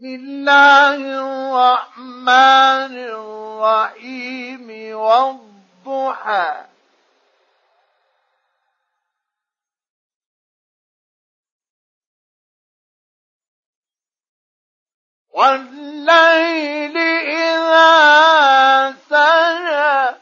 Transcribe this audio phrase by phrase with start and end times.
[0.00, 6.64] بسم الله الرحمن الرحيم والضحى.
[15.30, 16.96] والليل
[17.28, 17.92] إذا
[19.10, 20.16] سجى.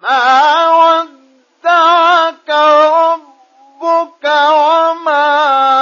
[0.00, 0.24] ما
[0.80, 5.75] ودعك ربك وما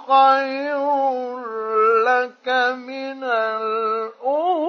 [0.07, 0.85] خير
[2.05, 2.47] لك
[2.77, 4.63] من الأولى.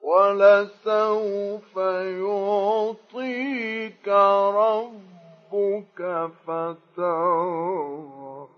[0.00, 1.76] ولسوف
[2.22, 4.08] يعطيك
[4.54, 6.00] ربك
[6.46, 8.48] فترضى.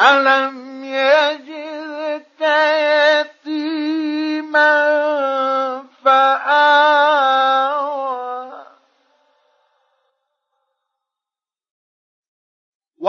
[0.00, 2.40] ألم يجدك
[3.46, 4.99] يتيما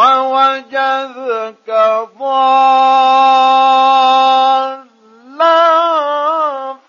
[0.02, 1.70] ووجدك
[2.18, 3.22] ضالا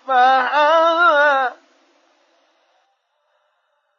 [0.06, 1.54] فهدى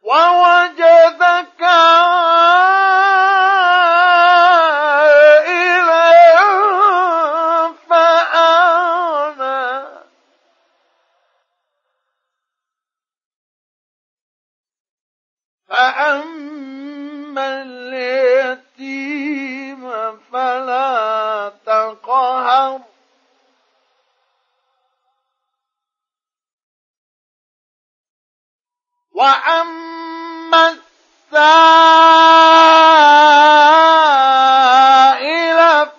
[0.03, 1.61] ووجدك
[16.53, 18.32] فأما اليتيم
[20.33, 22.81] فلا تقهر.
[29.11, 31.49] وأما السائل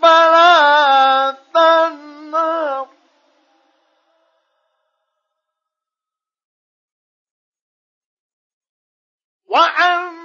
[0.03, 2.89] فلا تنهر.
[9.47, 10.24] وأما